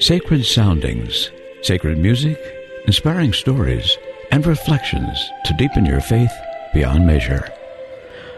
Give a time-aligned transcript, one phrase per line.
[0.00, 2.38] Sacred soundings, sacred music,
[2.86, 3.98] inspiring stories,
[4.30, 6.30] and reflections to deepen your faith
[6.72, 7.52] beyond measure.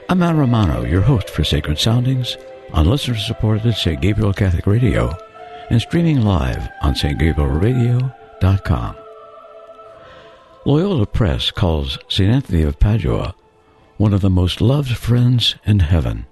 [0.08, 2.38] I'm Al Romano, your host for Sacred Soundings
[2.72, 4.00] on listener-supported St.
[4.00, 5.14] Gabriel Catholic Radio
[5.68, 8.96] and streaming live on stgabrielradio.com.
[10.64, 12.32] Loyola Press calls St.
[12.32, 13.34] Anthony of Padua
[13.98, 16.24] one of the most loved friends in heaven.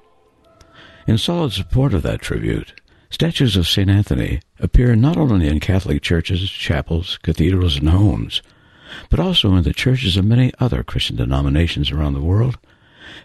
[1.07, 2.81] In solid support of that tribute,
[3.11, 3.89] Statues of St.
[3.89, 8.43] Anthony appear not only in Catholic churches, chapels, cathedrals, and homes,
[9.09, 12.59] but also in the churches of many other Christian denominations around the world,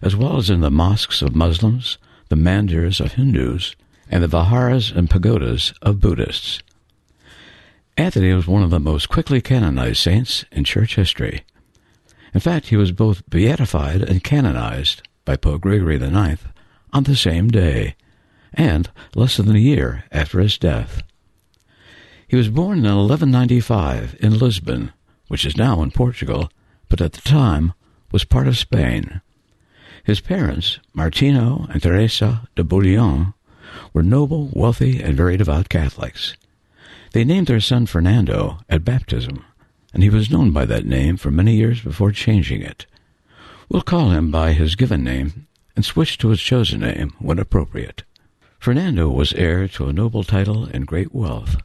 [0.02, 1.98] as well as in the mosques of Muslims,
[2.30, 3.76] the mandirs of Hindus,
[4.10, 6.62] and the viharas and pagodas of Buddhists.
[7.98, 11.44] Anthony was one of the most quickly canonized saints in church history.
[12.34, 16.42] In fact, he was both beatified and canonized by Pope Gregory IX
[16.92, 17.96] on the same day
[18.54, 21.04] and less than a year after his death.
[22.28, 24.92] He was born in 1195 in Lisbon,
[25.28, 26.50] which is now in Portugal,
[26.90, 27.74] but at the time
[28.12, 29.22] was part of Spain.
[30.04, 33.34] His parents, Martino and Teresa de Bouillon,
[33.94, 36.36] were noble, wealthy, and very devout Catholics.
[37.14, 39.46] They named their son Fernando at baptism,
[39.94, 42.86] and he was known by that name for many years before changing it.
[43.70, 48.04] We'll call him by his given name and switch to his chosen name when appropriate.
[48.64, 51.58] Fernando was heir to a noble title and great wealth,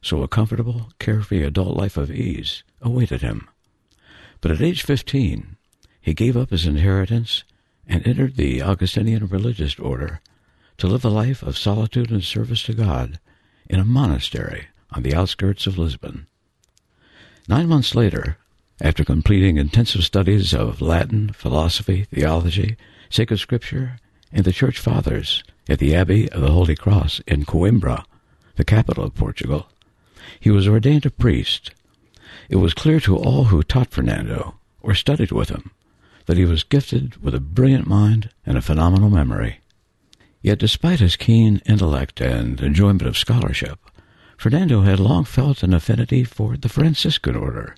[0.00, 3.46] so a comfortable, carefree adult life of ease awaited him.
[4.40, 5.58] But at age fifteen,
[6.00, 7.44] he gave up his inheritance
[7.86, 10.22] and entered the Augustinian religious order
[10.78, 13.20] to live a life of solitude and service to God
[13.68, 16.28] in a monastery on the outskirts of Lisbon.
[17.46, 18.38] Nine months later,
[18.80, 22.78] after completing intensive studies of Latin, philosophy, theology,
[23.10, 23.98] sacred scripture,
[24.32, 28.04] and the Church Fathers, at the Abbey of the Holy Cross in Coimbra,
[28.56, 29.68] the capital of Portugal.
[30.40, 31.72] He was ordained a priest.
[32.48, 35.70] It was clear to all who taught Fernando or studied with him
[36.26, 39.60] that he was gifted with a brilliant mind and a phenomenal memory.
[40.42, 43.78] Yet despite his keen intellect and enjoyment of scholarship,
[44.36, 47.74] Fernando had long felt an affinity for the Franciscan order,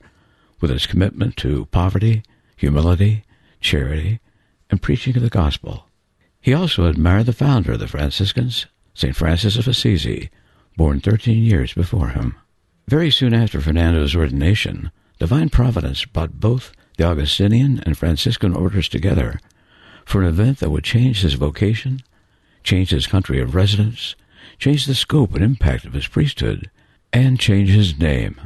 [0.60, 2.22] with its commitment to poverty,
[2.56, 3.24] humility,
[3.60, 4.20] charity,
[4.68, 5.86] and preaching of the gospel.
[6.40, 9.14] He also admired the founder of the Franciscans, St.
[9.14, 10.30] Francis of Assisi,
[10.76, 12.36] born 13 years before him.
[12.88, 19.38] Very soon after Fernando's ordination, divine providence brought both the Augustinian and Franciscan orders together
[20.04, 22.00] for an event that would change his vocation,
[22.64, 24.16] change his country of residence,
[24.58, 26.70] change the scope and impact of his priesthood,
[27.12, 28.40] and change his name.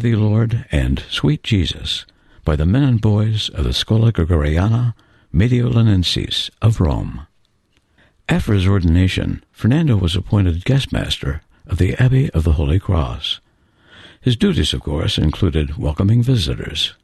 [0.00, 2.06] Thee, Lord, and Sweet Jesus
[2.44, 4.94] by the men and boys of the Schola Gregoriana
[5.32, 7.26] Mediolanensis of Rome.
[8.26, 13.40] After his ordination, Fernando was appointed guest master of the Abbey of the Holy Cross.
[14.22, 16.94] His duties, of course, included welcoming visitors.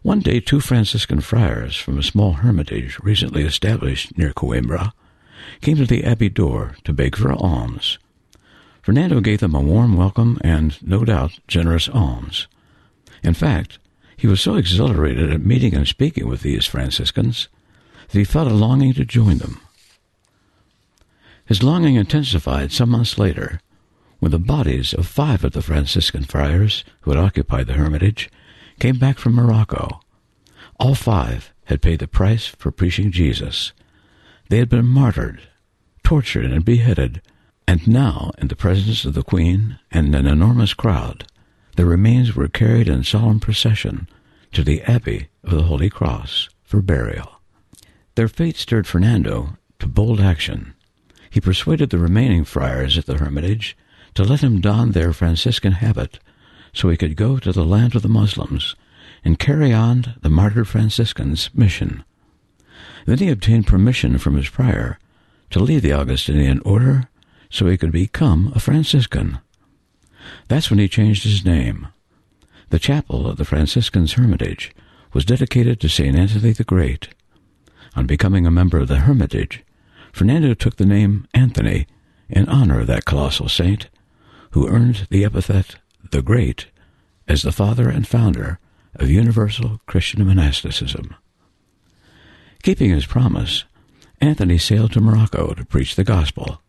[0.00, 4.92] One day, two Franciscan friars from a small hermitage recently established near Coimbra
[5.60, 7.98] came to the abbey door to beg for alms.
[8.86, 12.46] Fernando gave them a warm welcome and, no doubt, generous alms.
[13.20, 13.80] In fact,
[14.16, 17.48] he was so exhilarated at meeting and speaking with these Franciscans
[18.08, 19.60] that he felt a longing to join them.
[21.46, 23.60] His longing intensified some months later
[24.20, 28.30] when the bodies of five of the Franciscan friars who had occupied the hermitage
[28.78, 29.98] came back from Morocco.
[30.78, 33.72] All five had paid the price for preaching Jesus.
[34.48, 35.40] They had been martyred,
[36.04, 37.20] tortured, and beheaded
[37.68, 41.26] and now, in the presence of the Queen and an enormous crowd,
[41.76, 44.08] the remains were carried in solemn procession
[44.52, 47.40] to the Abbey of the Holy Cross for burial.
[48.14, 50.74] Their fate stirred Fernando to bold action.
[51.28, 53.76] He persuaded the remaining friars at the hermitage
[54.14, 56.18] to let him don their Franciscan habit
[56.72, 58.76] so he could go to the land of the Muslims
[59.24, 62.04] and carry on the martyred Franciscans' mission.
[63.06, 64.98] Then he obtained permission from his prior
[65.50, 67.08] to leave the Augustinian order
[67.56, 69.38] so he could become a Franciscan.
[70.48, 71.88] That's when he changed his name.
[72.68, 74.74] The chapel of the Franciscans' Hermitage
[75.14, 76.14] was dedicated to St.
[76.14, 77.08] Anthony the Great.
[77.94, 79.64] On becoming a member of the Hermitage,
[80.12, 81.86] Fernando took the name Anthony
[82.28, 83.88] in honor of that colossal saint,
[84.50, 85.76] who earned the epithet
[86.10, 86.66] the Great
[87.26, 88.58] as the father and founder
[88.96, 91.14] of universal Christian monasticism.
[92.62, 93.64] Keeping his promise,
[94.20, 96.60] Anthony sailed to Morocco to preach the gospel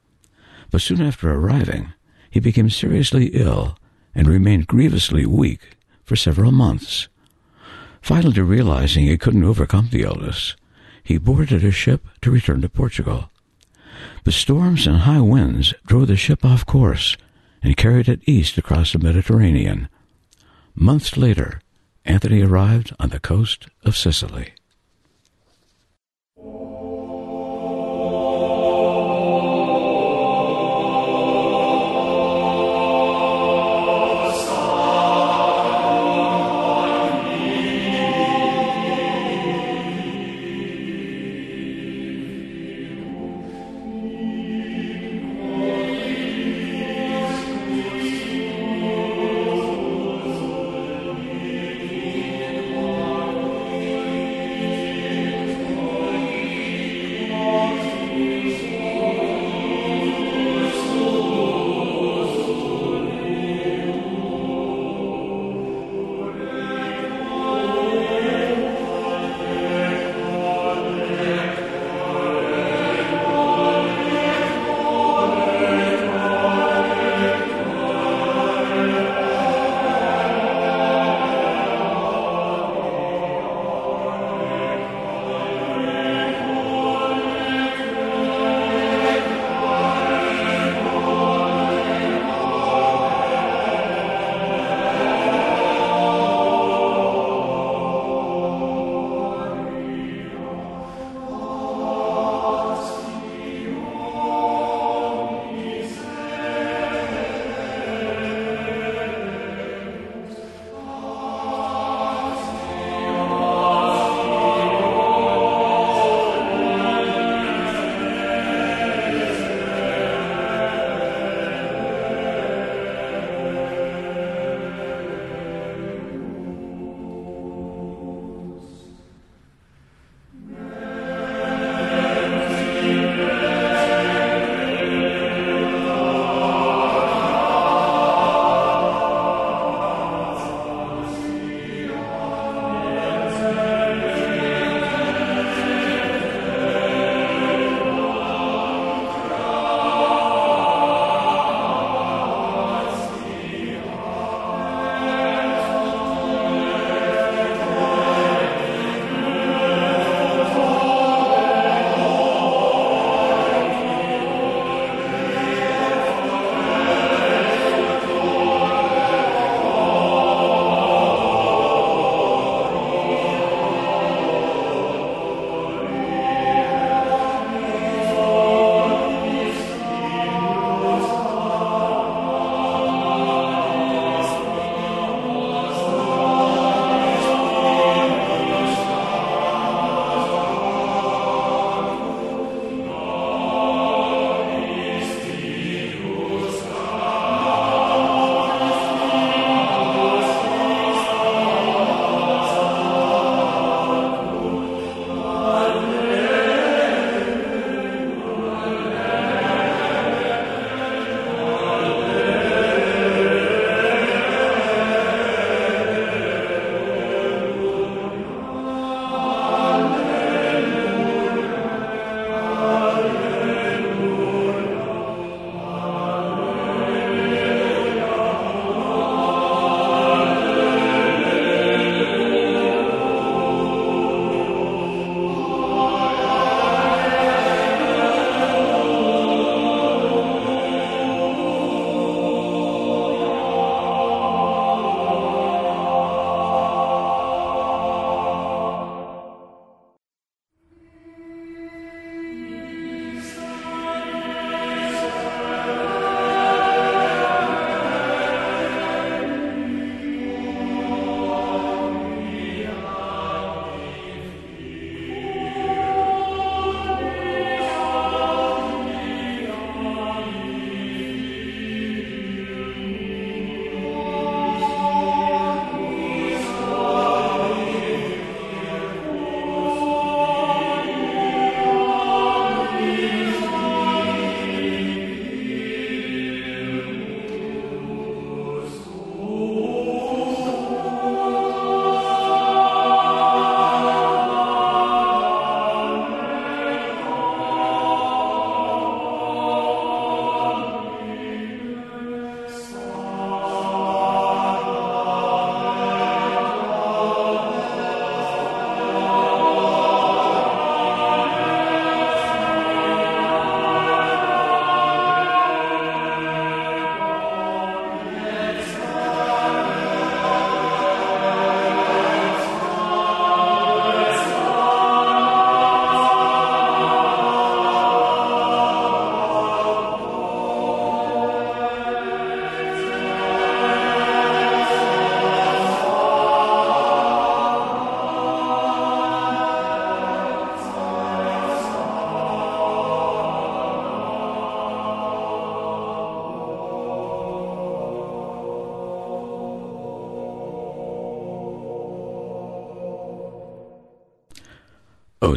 [0.70, 1.94] but soon after arriving,
[2.30, 3.78] he became seriously ill
[4.14, 7.08] and remained grievously weak for several months.
[8.02, 10.56] Finally, realizing he couldn't overcome the illness,
[11.04, 13.30] he boarded a ship to return to Portugal.
[14.24, 17.16] But storms and high winds drove the ship off course
[17.64, 19.90] and carried it east across the Mediterranean.
[20.76, 21.62] Months later,
[22.06, 24.54] Anthony arrived on the coast of Sicily.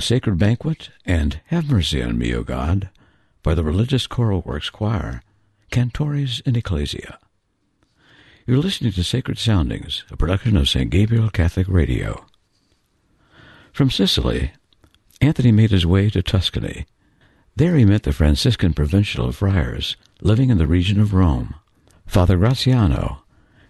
[0.01, 2.91] Sacred Banquet and Have Mercy on Me, O God,
[3.43, 5.23] by the Religious Choral Works Choir,
[5.71, 7.19] Cantores in Ecclesia.
[8.47, 10.91] You're listening to Sacred Soundings, a production of St.
[10.91, 12.27] Gabriel Catholic Radio.
[13.73, 14.53] From Sicily,
[15.21, 16.87] Anthony made his way to Tuscany.
[17.55, 21.55] There he met the Franciscan provincial friars living in the region of Rome,
[22.07, 23.23] Father Graziano,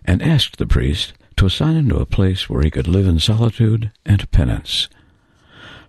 [0.04, 3.18] and asked the priest to assign him to a place where he could live in
[3.18, 4.88] solitude and penance.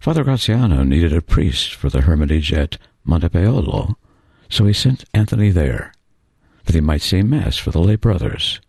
[0.02, 3.94] Father Graziano needed a priest for the hermitage at Montepaolo,
[4.50, 5.94] so he sent Anthony there,
[6.66, 8.60] that he might say Mass for the lay brothers.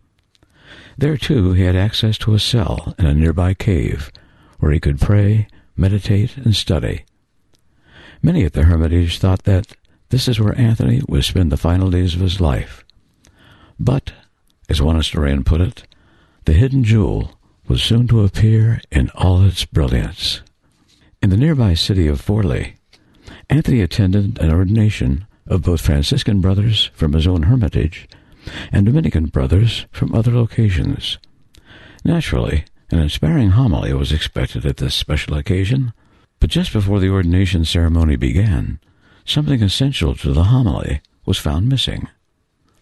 [0.99, 4.13] There, too, he had access to a cell in a nearby cave,
[4.59, 7.07] where he could pray, meditate, and study.
[8.23, 9.75] Many at the hermitage thought that
[10.11, 12.85] this is where Anthony would spend the final days of his life.
[13.81, 14.13] But,
[14.69, 15.85] as one historian put it,
[16.45, 20.43] the hidden jewel was soon to appear in all its brilliance.
[21.23, 22.73] In the nearby city of Forli,
[23.49, 28.09] Anthony attended an ordination of both Franciscan brothers from his own hermitage
[28.73, 31.19] and Dominican brothers from other locations.
[32.05, 35.93] Naturally, an inspiring homily was expected at this special occasion,
[36.41, 38.81] but just before the ordination ceremony began,
[39.25, 42.09] something essential to the homily was found missing.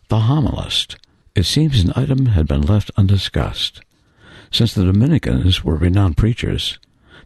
[0.08, 0.96] The homilist.
[1.34, 3.82] It seems an item had been left undiscussed.
[4.50, 6.78] Since the Dominicans were renowned preachers,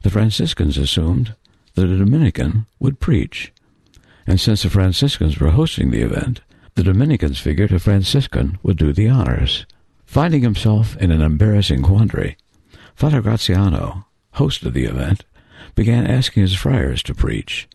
[0.04, 1.34] the Franciscans assumed
[1.76, 3.54] that a Dominican would preach.
[4.26, 6.42] And since the Franciscans were hosting the event,
[6.74, 9.64] the Dominicans figured a Franciscan would do the honors.
[10.04, 12.36] Finding himself in an embarrassing quandary,
[12.94, 15.24] Father Graziano, host of the event,
[15.74, 17.66] began asking his friars to preach,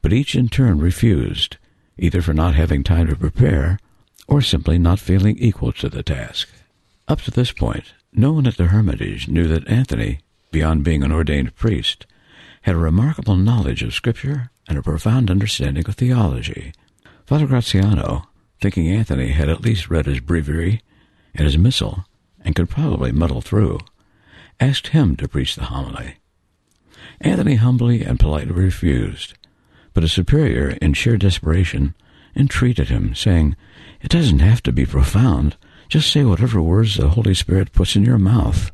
[0.00, 1.58] but each in turn refused,
[1.98, 3.78] either for not having time to prepare
[4.26, 6.48] or simply not feeling equal to the task.
[7.08, 10.20] Up to this point, no one at the Hermitage knew that Anthony
[10.54, 12.06] beyond being an ordained priest,
[12.62, 16.72] had a remarkable knowledge of Scripture and a profound understanding of theology.
[17.26, 18.28] Father Graziano,
[18.60, 20.80] thinking Anthony had at least read his breviary
[21.34, 22.04] and his missal
[22.44, 23.80] and could probably muddle through,
[24.60, 26.18] asked him to preach the homily.
[27.20, 29.34] Anthony humbly and politely refused,
[29.92, 31.96] but his superior, in sheer desperation,
[32.36, 33.56] entreated him, saying,
[34.00, 35.56] It doesn't have to be profound.
[35.88, 38.70] Just say whatever words the Holy Spirit puts in your mouth.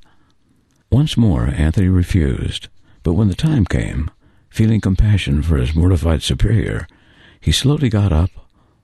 [0.91, 2.67] Once more Anthony refused,
[3.05, 4.11] but when the time came,
[4.49, 6.89] feeling compassion for his mortified superior,
[7.41, 8.31] he slowly got up,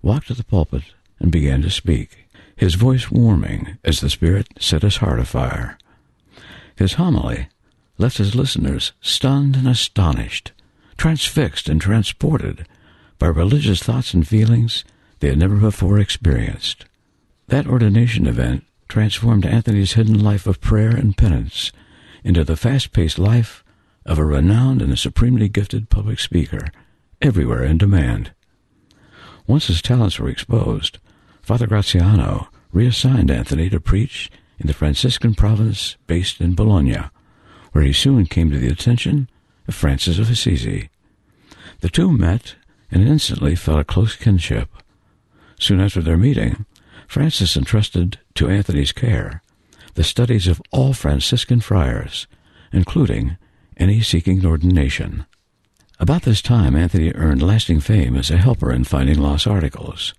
[0.03, 0.85] walked to the pulpit,
[1.19, 5.77] and began to speak, his voice warming as the Spirit set his heart afire.
[6.77, 7.49] His homily
[7.99, 10.53] left his listeners stunned and astonished,
[10.97, 12.69] transfixed and transported
[13.19, 14.85] by religious thoughts and feelings
[15.19, 16.85] they had never before experienced.
[17.49, 21.73] That ordination event transformed Anthony's hidden life of prayer and penance
[22.27, 23.63] into the fast paced life
[24.05, 26.67] of a renowned and a supremely gifted public speaker,
[27.23, 28.33] everywhere in demand.
[29.47, 30.99] Once his talents were exposed,
[31.41, 36.99] Father Graziano reassigned Anthony to preach in the Franciscan province based in Bologna,
[37.71, 39.31] where he soon came to the attention
[39.69, 40.91] of Francis of Assisi.
[41.79, 42.57] The two met
[42.91, 44.69] and instantly felt a close kinship.
[45.61, 46.67] Soon after their meeting,
[47.07, 49.45] Francis entrusted to Anthony's care
[49.97, 52.27] the studies of all Franciscan friars,
[52.73, 53.37] including
[53.79, 55.27] any seeking ordination.
[55.99, 60.15] About this time, Anthony earned lasting fame as a helper in finding lost articles.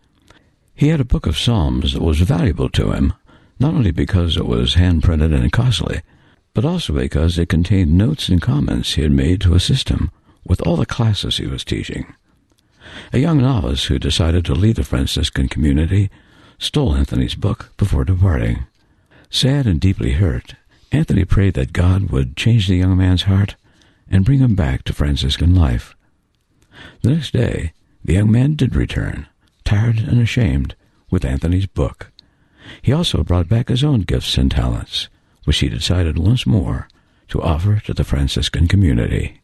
[0.74, 3.14] He had a book of Psalms that was valuable to him,
[3.60, 6.02] not only because it was hand printed and costly,
[6.56, 10.10] but also because it contained notes and comments he had made to assist him
[10.44, 12.16] with all the classes he was teaching.
[13.14, 16.10] A young novice who decided to lead the Franciscan community
[16.58, 18.66] stole Anthony's book before departing.
[19.30, 20.56] Sad and deeply hurt,
[20.92, 23.56] Anthony prayed that God would change the young man's heart
[24.10, 25.96] and bring him back to Franciscan life.
[27.02, 29.28] The next day, the young man did return,
[29.66, 30.76] tired and ashamed,
[31.10, 32.12] with Anthony's book.
[32.82, 35.10] He also brought back his own gifts and talents,
[35.44, 36.88] which he decided once more
[37.30, 39.42] to offer to the Franciscan community.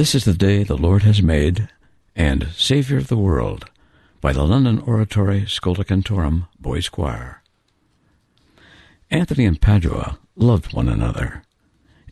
[0.00, 1.68] This is the day the Lord has made,
[2.16, 3.66] and Savior of the world,
[4.22, 7.42] by the London Oratory Schola Cantorum Boys Choir.
[9.10, 11.42] Anthony and Padua loved one another.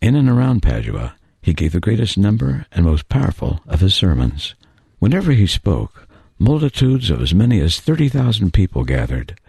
[0.03, 4.55] In and around Padua, he gave the greatest number and most powerful of his sermons.
[4.99, 6.07] Whenever he spoke,
[6.39, 9.41] multitudes of as many as 30,000 people gathered.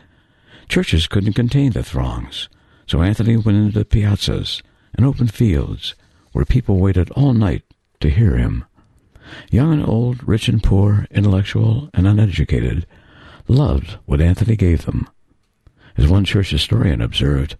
[0.69, 2.47] Churches couldn't contain the throngs,
[2.87, 4.61] so Anthony went into the piazzas
[4.93, 5.93] and open fields
[6.31, 7.63] where people waited all night
[7.99, 8.65] to hear him.
[9.51, 12.85] Young and old, rich and poor, intellectual and uneducated,
[13.47, 15.07] loved what Anthony gave them.
[15.97, 17.55] As one church historian observed,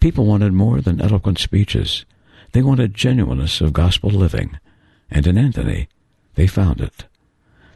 [0.00, 2.04] people wanted more than eloquent speeches.
[2.52, 4.58] They wanted genuineness of gospel living,
[5.10, 5.88] and in Anthony
[6.34, 7.04] they found it.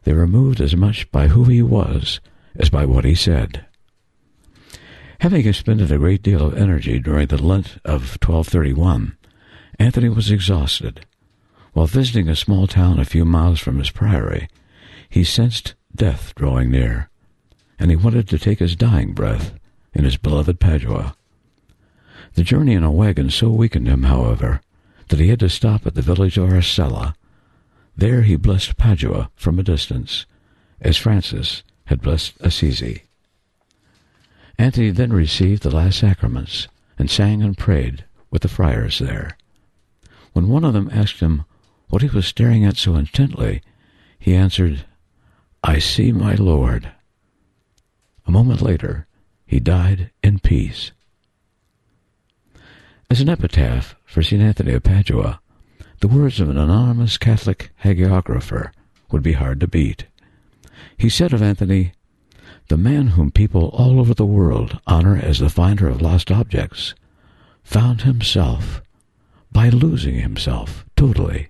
[0.04, 2.20] They were moved as much by who he was
[2.58, 3.66] as by what he said.
[5.20, 9.16] Having expended a great deal of energy during the Lent of 1231,
[9.78, 11.04] Anthony was exhausted.
[11.76, 14.48] While visiting a small town a few miles from his priory,
[15.10, 17.10] he sensed death drawing near,
[17.78, 19.52] and he wanted to take his dying breath
[19.92, 21.14] in his beloved Padua.
[22.32, 24.62] The journey in a wagon so weakened him, however,
[25.08, 27.14] that he had to stop at the village of Arcella.
[27.94, 30.24] There he blessed Padua from a distance,
[30.80, 33.02] as Francis had blessed Assisi.
[34.56, 39.36] Anthony then received the last sacraments and sang and prayed with the friars there.
[40.32, 41.44] When one of them asked him
[41.88, 43.62] what he was staring at so intently,
[44.18, 44.84] he answered,
[45.62, 46.90] I see my Lord.
[48.26, 49.06] A moment later,
[49.46, 50.92] he died in peace.
[53.08, 54.42] As an epitaph for St.
[54.42, 55.40] Anthony of Padua,
[56.00, 58.72] the words of an anonymous Catholic hagiographer
[59.10, 60.06] would be hard to beat.
[60.98, 61.92] He said of Anthony,
[62.68, 66.94] the man whom people all over the world honor as the finder of lost objects
[67.62, 68.82] found himself
[69.52, 71.48] by losing himself totally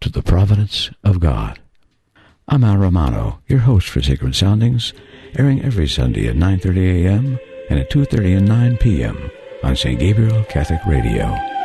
[0.00, 1.58] to the providence of God.
[2.46, 4.92] I'm Al Romano, your host for Sacred Soundings,
[5.38, 7.38] airing every Sunday at 9.30 a.m.
[7.68, 9.30] and at 2.30 and 9 p.m.
[9.62, 9.98] on St.
[9.98, 11.57] Gabriel Catholic Radio.